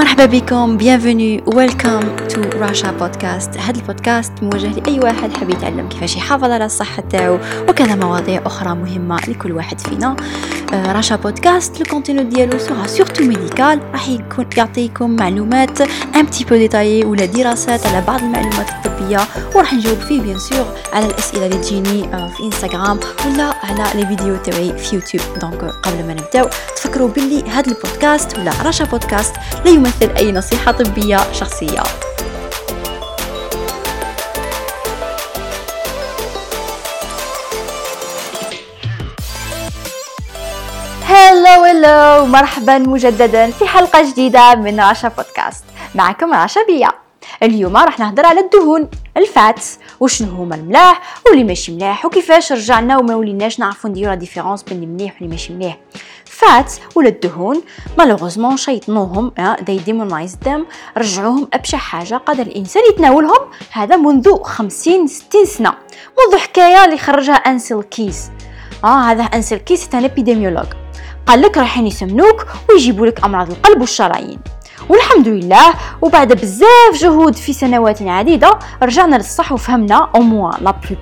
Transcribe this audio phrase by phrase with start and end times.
[0.00, 6.16] مرحبا بكم bienvenue welcome to راشا بودكاست هذا البودكاست موجه لأي واحد حاب يتعلم كيفاش
[6.16, 7.38] يحافظ على الصحة تاعو
[7.68, 10.16] وكذا مواضيع أخرى مهمة لكل واحد فينا.
[10.72, 16.56] راشا بودكاست ال contenu ديالو sera surtout médical راح يكون يعطيكم معلومات un petit peu
[16.56, 19.20] détaillées ولا دراسات على بعض المعلومات الطبية
[19.54, 22.02] وراح نجاوب فيه bien sûr على الأسئلة اللي تجيني
[22.36, 27.42] في انستغرام ولا على les vidéos تاعي في يوتيوب donc قبل ما نبداو تفكروا باللي
[27.50, 29.34] هذا البودكاست ولا راشا بودكاست
[29.64, 31.82] لا يمثل أي نصيحة طبية شخصية
[41.80, 45.64] hello مرحبا مجددا في حلقة جديدة من راشا بودكاست.
[45.94, 46.88] معكم راشا بيا.
[47.42, 49.64] اليوم راح نهضر على الدهون ال fat
[50.00, 54.82] وشنو هما الملاح واللي ماشي ملاح وكيفاش رجعنا وما وليناش نعرفوا نديرو la différence بين
[54.82, 55.78] المليح واللي ماشي مليح.
[56.24, 57.62] fat ولا الدهون
[57.98, 60.66] malheureusement شيطنوهم they demonized them
[60.98, 63.50] رجعوهم ابشع حاجة قادر الإنسان يتناولهم.
[63.72, 65.74] هذا منذ 50 60 سنة.
[66.18, 68.30] منذ حكاية اللي خرجها أنسل كيس.
[68.84, 70.66] آه هذا أنسل كيس تاع épidémiologue
[71.30, 74.38] قال لك رايحين يسمنوك ويجيبوا لك أمراض القلب والشرايين.
[74.90, 80.50] والحمد لله وبعد بزاف جهود في سنوات عديده رجعنا للصح وفهمنا أو موا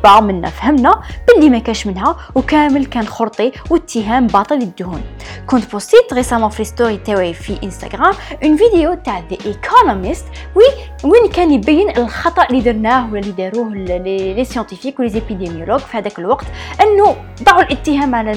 [0.05, 5.03] لا منا فهمنا باللي ما كاش منها وكامل كان خرطي واتهام باطل الدهون.
[5.47, 10.25] كنت بوستيت récemment في story تاعي في انستغرام une vidéo تاع The Economist
[10.55, 10.65] oui
[11.05, 15.97] وين كان يبين الخطأ اللي درناه ولا اللي داروه les scientifiques و les épidémiologues في
[15.97, 16.47] هذاك الوقت
[16.83, 18.33] أنه ضعوا الاتهام على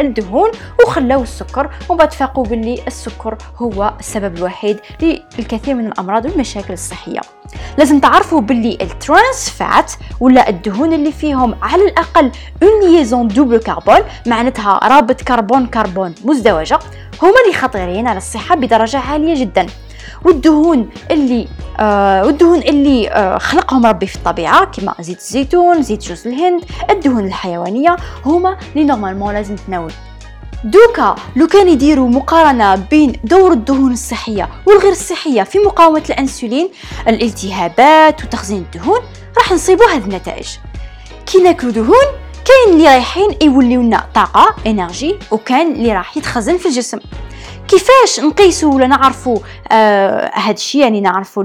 [0.00, 0.50] الدهون
[0.84, 6.72] وخلاو السكر ومن بعد فاقوا باللي السكر هو السبب الوحيد الوحيد للكثير من الأمراض والمشاكل
[6.72, 7.20] الصحية.
[7.78, 12.30] لازم تعرفوا باللي ال trans fat ولا الدهون اللي فيهم على الأقل
[12.62, 16.78] une liaison double carbone معناتها رابط كربون كربون مزدوجة
[17.22, 19.66] هما اللي خطيرين على الصحة بدرجة عالية جدا.
[20.24, 21.48] والدهون اللي
[21.80, 27.26] آه والدهون اللي آه خلقهم ربي في الطبيعة كما زيت الزيتون زيت جوز الهند الدهون
[27.26, 29.92] الحيوانية هما اللي normalement لازم تناول
[30.64, 36.68] donc لو كان يديروا مقارنة بين دور الدهون الصحية والغير الصحية في مقاومة الإنسولين
[37.08, 39.00] الالتهابات وتخزين الدهون
[39.38, 40.48] راح نصيبوا هذه النتائج.
[41.26, 42.06] كي ناكلوا دهون
[42.44, 46.98] كاين اللي رايحين يوليو لنا طاقة energy وكاين اللي راح يتخزن في الجسم.
[47.70, 49.38] كيفاش نقيسوا ولا نعرفوا
[49.72, 51.44] آه هذا الشيء يعني نعرفوا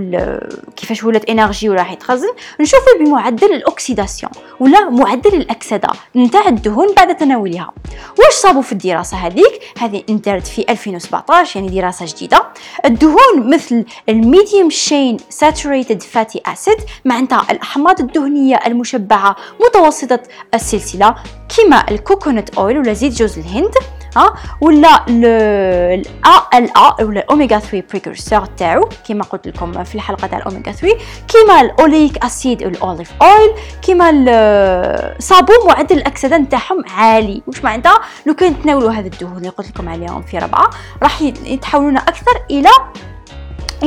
[0.75, 7.18] كيفاش ولات energy وراح يتخزن نشوفوا بمعدل ال oxydation ولا معدل الاكسدة نتاع الدهون بعد
[7.18, 7.72] تناولها
[8.19, 12.44] واش صابوا في الدراسة هذيك هذه نشرت في 2017 يعني دراسة جديدة.
[12.85, 20.19] الدهون مثل ال medium chain saturated fatty acid معناتها الأحماض الدهنية المشبعة متوسطة
[20.53, 21.16] السلسلة
[21.58, 23.74] كما ال coconut oil ولا زيت جوز الهند.
[24.18, 30.38] ها ولا ال ALA ولا الاوميغا 3 précurseur تاعو كما قلت لكم في الحلقة تاع
[30.38, 34.12] الاوميغا 3 كيما ال oleic acid وال olive oil كيما
[35.20, 39.90] صابو معدل الاكسده نتاعهم عالي واش معناتها لو كان تناولوا هذا الدهون اللي قلت لكم
[39.90, 40.70] عليهم في ربعه
[41.03, 42.70] راح يتحولون أكثر إلى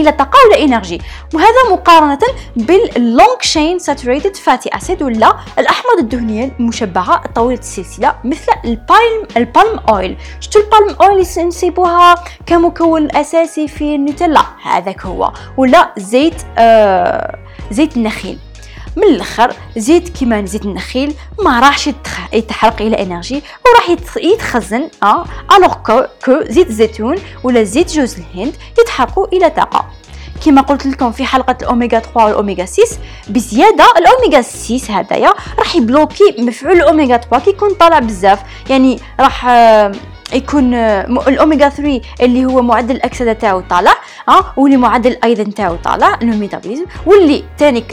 [0.00, 1.03] إلى طاقه ولا energy.
[1.34, 2.19] وهذا مقارنة
[2.56, 9.27] بال long chain saturated fatty acid ولا الأحماض الدهنية المشبعة طويله السلسلة مثل ال palm
[9.37, 10.16] ال palm oil.
[10.41, 12.14] شتو ال palm oil نسيبوها؟
[12.47, 14.42] كمكون أساسي في النوتيلا.
[14.62, 15.32] هذاك هو.
[15.56, 17.38] ولا زيت آه
[17.70, 18.38] زيت النخيل.
[18.98, 21.14] من الآخر زيت كيما زيت النخيل
[21.44, 21.91] ما راحش
[22.32, 25.25] يتحرق إلى energy وراح يتخزن آه
[25.56, 25.75] alors
[26.25, 29.84] que زيت الزيتون ولا زيت جوز الهند يتحرقوا إلى طاقة.
[30.44, 32.82] كما قلت لكم في حلقة الأوميغا 3 والأوميغا 6
[33.28, 38.41] بزيادة الأوميغا 6 هذايا راح يبلوكي مفعول الأوميغا 3 كي يكون طالع بزاف.
[38.70, 39.92] يعني راح آه
[40.33, 43.94] يكون الاوميجا 3 اللي هو معدل الاكسده تاعو طالع
[44.28, 46.84] ها واللي معدل أيضا تاعو طالع ال métabolisme.
[47.06, 47.84] واللي ثاني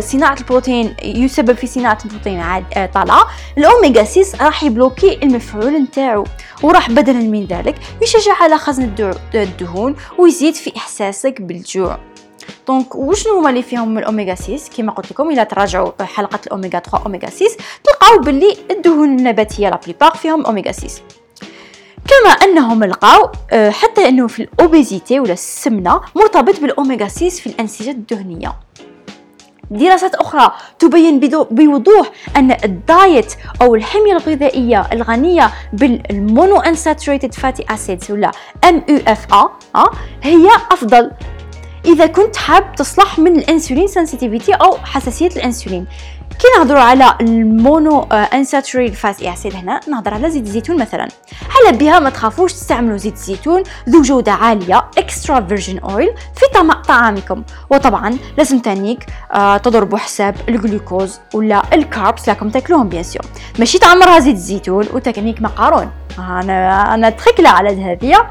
[0.00, 3.26] صناعة البروتين يسبب في صناعة البروتين آه، طالعه
[3.58, 6.24] الاوميجا 6 راح يبلوكي المفعول نتاعو
[6.62, 8.90] وراح بدلا من ذلك يشجع على خزن
[9.34, 11.98] الدهون ويزيد في إحساسك بالجوع.
[12.68, 17.02] donc وشنو هما اللي فيهم الأوميغا 6 كما قلت لكم إلا تراجعوا حلقة الأوميغا 3
[17.06, 17.46] أوميغا 6
[17.84, 19.68] تلقاو باللي الدهون النباتية
[20.00, 21.02] لا فيهم أوميغا 6
[22.08, 27.46] كما أنهم لقاو آه، حتى أنه في ال obésité ولا السمنة مرتبط بالأوميغا 6 في
[27.46, 28.52] الأنسجة الدهنية.
[29.70, 31.20] دراسات أخرى تبين
[31.50, 38.30] بوضوح أن ال diet أو الحمية الغذائية الغنية بال monounsaturated fatty acids ولا
[38.88, 39.84] FA
[40.22, 41.10] هي أفضل.
[41.84, 45.86] إذا كنت حاب تصلح من ال insulin sensitivity أو حساسية الأنسولين.
[46.38, 51.08] كي نهضروا على ال monounsaturated fatty acid هنا نهضر على زيت الزيتون مثلا.
[51.56, 57.42] على بها ما تخافوش تستعملوا زيت الزيتون ذو جودة عالية extra virgin oil في طعامكم.
[57.70, 63.22] وطبعا لازم تانيك آه تضربوا حساب الجلوكوز ولا ال carbs اللي تاكلوهم bien sûr.
[63.58, 68.30] ماشي تعمرها زيت الزيتون وتكنيك مقارون أنا أنا tranquille على هذه.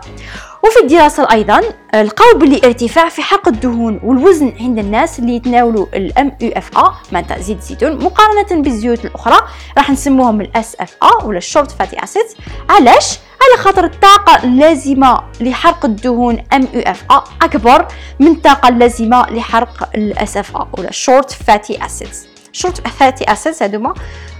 [0.63, 1.61] وفي الدراسة أيضا
[1.95, 7.57] لقاو بلي ارتفاع في حرق الدهون والوزن عند الناس اللي يتناولوا ال MUFA معناتها زيت
[7.57, 9.47] الزيتون مقارنة بالزيوت الأخرى.
[9.77, 12.25] راح نسموهم ال SFA ولا ال short fatty acid
[12.69, 17.87] علاش؟ على خاطر الطاقة اللازمة لحرق الدهون MFA أكبر
[18.19, 22.09] من الطاقة اللازمة لحرق ال SFA ولا ال short fatty acid
[22.51, 23.85] short fatty acid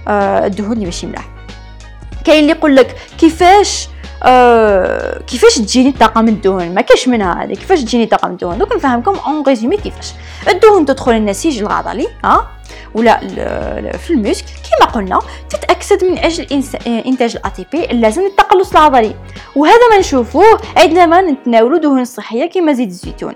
[0.08, 1.28] آه، الدهون اللي ماشي ملاح.
[2.24, 3.88] كاين اللي يقول لك كيفاش
[4.22, 7.54] آه كيفاش تجيني الطاقه من الدهون؟ ما كاش منها هذه.
[7.54, 10.12] كيفاش تجيني الطاقه من الدهون؟ دوك نفهمكم en résumé كيفاش.
[10.48, 12.48] الدهون تدخل النسيج العضلي ها؟
[12.94, 13.20] ولا
[13.96, 15.18] في ال muscle كما قلنا
[15.50, 16.46] تتأكسد من أجل
[16.86, 19.14] إنتاج ال ATP اللازم للتقلص العضلي.
[19.56, 23.34] وهذا ما نشوفوه عندما نتناولوا دهون صحية كما زيت الزيتون.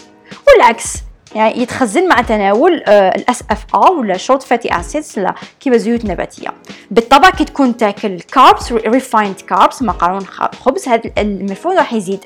[0.49, 1.06] والعكس.
[1.35, 6.49] يعني يتخزن مع تناول آه، ال SFA ولا short fatty acids لا كيما زيوت نباتية.
[6.91, 10.27] بالطبع كي تكون تاكل carbs refined carbs مقارون
[10.63, 12.25] خبز هذا المفعول راح يزيد.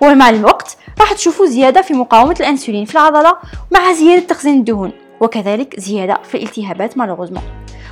[0.00, 3.36] ومع الوقت راح تشوفوا زيادة في مقاومة الإنسولين في العضلة
[3.70, 7.42] مع زيادة تخزين الدهون وكذلك زيادة في الالتهابات malheureusement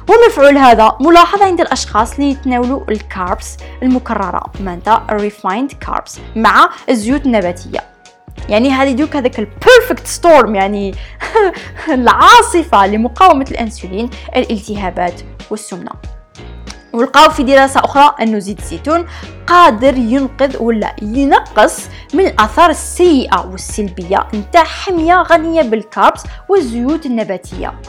[0.09, 7.27] ومفعول هذا ملاحظ عند الأشخاص اللي يتناولوا ال carbs المكررة معناتها refined carbs مع الزيوت
[7.27, 7.81] النباتية.
[8.49, 10.95] يعني هذه دوك هذاك ال perfect storm يعني
[11.89, 15.21] العاصفة لمقاومة الأنسولين الالتهابات
[15.51, 15.93] والسمنة.
[16.93, 19.07] ولقاو في دراسة أخرى أنه زيت الزيتون
[19.47, 27.81] قادر ينقذ ولا ينقص من الآثار السيئة والسلبية نتاع حمية غنية بال carbs والزيوت النباتية.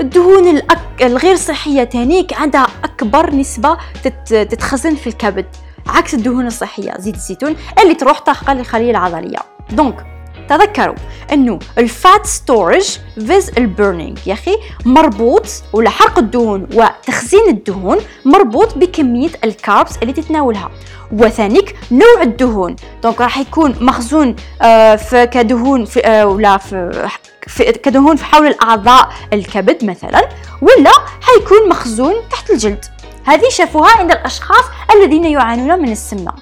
[0.00, 1.02] الدهون الأك...
[1.02, 4.34] الغير صحية تانيك عندها أكبر نسبة تت...
[4.34, 5.46] تتخزن في الكبد.
[5.88, 9.38] عكس الدهون الصحية زيت الزيتون اللي تروح تحقن للخليه العضلية.
[9.70, 10.06] donc
[10.48, 10.94] تذكروا
[11.32, 17.98] إنه ال fat storage versus ال burning يا أخي مربوط ولا حرق الدهون وتخزين الدهون
[18.24, 20.70] مربوط بكمية ال carbs اللي تتناولها.
[21.12, 22.76] وثانيك نوع الدهون.
[23.02, 27.08] donc راح يكون مخزون آه في كدهون في آه ولا في,
[27.46, 30.28] في كدهون في حول الأعضاء الكبد مثلا
[30.62, 32.84] ولا حيكون مخزون تحت الجلد.
[33.28, 34.64] هذه شافوها عند الأشخاص
[34.94, 36.32] الذين يعانون من السمنة.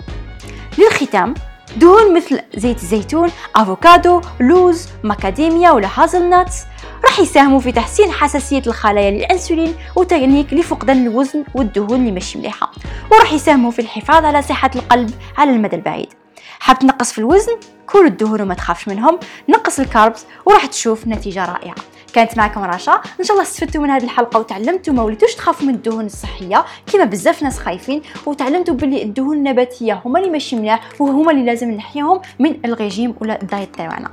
[0.79, 1.35] للختام
[1.77, 6.65] دهون مثل زيت الزيتون أفوكادو لوز ماكاديميا ولا هازل ناتس
[7.05, 12.73] راح يساهموا في تحسين حساسية الخلايا للأنسولين وتغنيك لفقدان الوزن والدهون اللي مش مليحة.
[13.13, 16.09] وراح يساهموا في الحفاظ على صحة القلب على المدى البعيد.
[16.61, 17.53] حاب تنقص في الوزن؟
[17.87, 19.19] كل الدهون وما تخافش منهم.
[19.49, 21.75] نقص ال carbs وراح تشوف نتيجة رائعة.
[22.17, 23.01] كانت معكم رشا.
[23.21, 26.65] إن شاء الله استفدتوا من هذه الحلقة وتعلمتوا ما وليتوش تخافوا من الدهون الصحية.
[26.93, 31.71] كما بزاف ناس خايفين وتعلمتوا باللي الدهون النباتية هما اللي ماشي مليح وهما اللي لازم
[31.71, 34.11] نحيهم من الريجيم ولا ال diet تاعنا.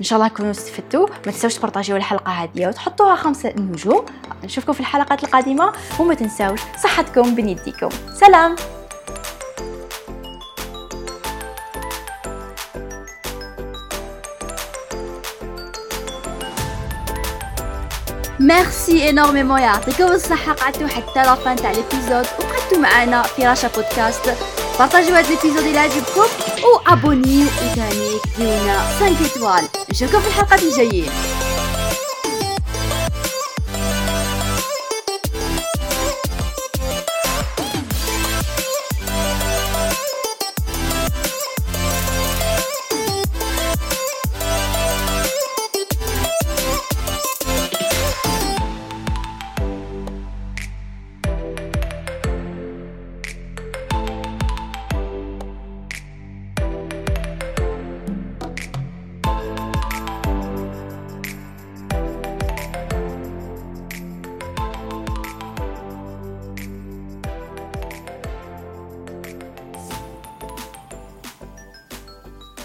[0.00, 1.06] إن شاء الله تكونوا استفدتوا.
[1.26, 4.04] ما تنساوش تبارطاجيو الحلقة هذه وتحطوها خمسة نجوم.
[4.44, 5.72] نشوفكم في الحلقات القادمة.
[6.00, 8.56] وما تنساوش صحتكم بين يديكم سلام!
[18.46, 24.34] merci énormément يعطيكم الصحة قعدتوا حتى la fin تاع l'épisode وقعدتوا معنا في رشا بودكاست
[24.78, 26.26] بارطاجيو هاد l'épisode إلى عجبكم
[26.74, 31.10] وابونيو وثاني ديونا 5 étoiles نشوفكم في الحلقات الجايين